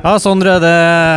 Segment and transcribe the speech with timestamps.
[0.00, 0.68] Ja, Sondre, det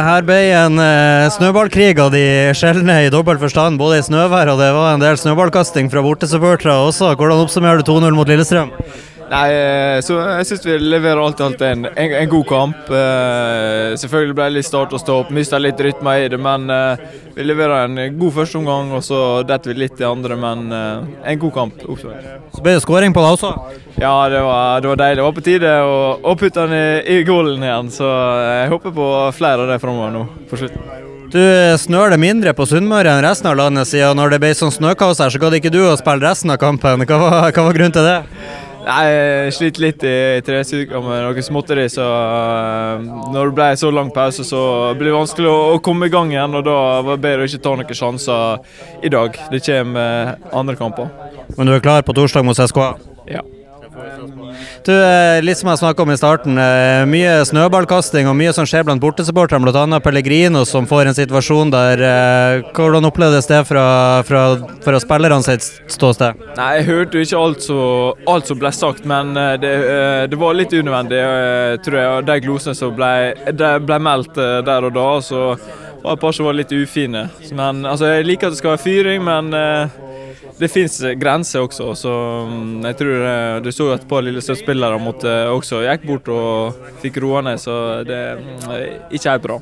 [0.03, 3.79] her ble en eh, snøballkrig av de sjeldne i dobbelt forstand.
[3.79, 7.13] Både i snøvær og det var en del snøballkasting fra bortesupportere også.
[7.15, 8.73] Hvordan oppsummerer du 2-0 mot Lillestrøm?
[9.33, 12.89] Nei, eh, så Jeg syns vi leverer alt i alt en, en, en god kamp.
[12.93, 17.01] Eh, selvfølgelig ble det litt start og stopp, mista litt rytme i det, men eh,
[17.33, 21.15] vi leverer en god første omgang, og så detter vi litt i andre, men eh,
[21.33, 21.81] en god kamp.
[21.87, 22.27] oppsummert.
[22.53, 23.53] Så ble det skåring på det også.
[23.97, 25.21] Ja, det var, det var deilig.
[25.23, 28.11] Det var på tide å, å putte den i, i goalen igjen, så
[28.43, 29.09] jeg håper på
[29.39, 31.09] flere av det framover nå på slutten.
[31.33, 31.41] Du
[31.81, 35.17] snør det mindre på Sunnmøre enn resten av landet, siden når det ble sånn snøkaos
[35.23, 37.01] her, så gadd ikke du å spille resten av kampen.
[37.09, 38.19] Hva var, hva var grunnen til det?
[38.83, 43.91] Nei, Jeg sliter litt i tresykla med noe småtteri, så uh, når det ble så
[43.93, 44.63] lang pause, så
[44.99, 46.59] blir det vanskelig å, å, komme i gang igjen.
[46.59, 49.39] og Da var det bedre å ikke ta noen sjanser i dag.
[49.53, 51.11] Det kommer andre kamper.
[51.57, 52.93] Men du er klar på torsdag mot SKA?
[53.31, 53.43] Ja.
[54.83, 58.65] Du, eh, litt som jeg snakka om i starten, eh, mye snøballkasting og mye som
[58.65, 59.99] skjer blant bortesupporterne, bl.a.
[60.03, 62.01] Pellegrino som får en situasjon der.
[62.01, 63.85] Eh, hvordan oppleves det fra,
[64.27, 64.43] fra,
[64.83, 66.41] fra spillerne sitt ståsted?
[66.57, 67.79] Nei, Jeg hørte jo ikke alt, så,
[68.27, 69.73] alt som ble sagt, men det,
[70.31, 71.21] det var litt unødvendig,
[71.85, 72.25] tror jeg.
[72.27, 75.43] De glosene som ble, ble meldt der og da, så
[76.03, 77.27] var det et par som var litt ufine.
[77.55, 79.53] Men altså, Jeg liker at det skal være fyring, men
[80.59, 81.91] det fins grenser også.
[81.97, 82.15] Så
[82.49, 84.99] mm, jeg tror eh, Du så at et par Lillestrøm-spillere
[85.53, 89.61] også gikk bort og fikk roa ned, så det er mm, ikke helt bra.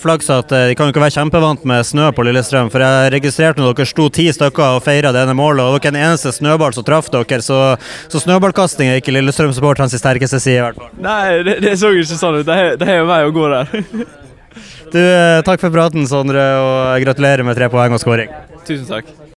[0.00, 2.70] Flaks at eh, De kan jo ikke være kjempevant med snø på Lillestrøm.
[2.72, 5.74] for Jeg registrerte når dere sto ti stykker og feira det ene målet, og det
[5.74, 7.40] var ikke en eneste snøball som traff dere.
[7.44, 7.58] Så,
[8.08, 10.92] så snøballkasting er ikke Lillestrøm-supporternes sterkeste side, i hvert fall.
[11.04, 12.48] Nei, det, det så ikke sånn ut.
[12.80, 13.74] Det er jo vei å gå der.
[14.94, 18.32] du, eh, Takk for praten, Sondre, og gratulerer med tre poeng og skåring.
[18.64, 19.12] Tusen takk.